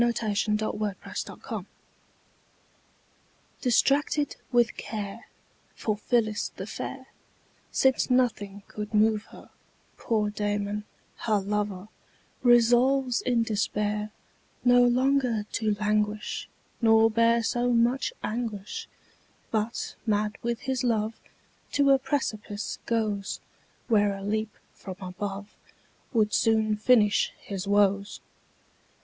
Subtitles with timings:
[0.03, 1.65] William Walsh The Despairing Lover
[3.61, 5.25] DISTRACTED with care,
[5.75, 7.05] For Phillis the fair,
[7.71, 9.51] Since nothing could move her,
[9.97, 10.85] Poor Damon,
[11.17, 11.87] her lover,
[12.41, 14.09] Resolves in despair
[14.65, 16.49] No longer to languish,
[16.81, 18.87] Nor bear so much anguish;
[19.51, 21.13] But, mad with his love,
[21.73, 23.39] To a precipice goes;
[23.87, 25.55] Where a leap from above
[26.11, 28.19] Would soon finish his woes.